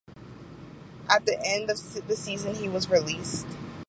[1.07, 3.45] At the end of the season he was released.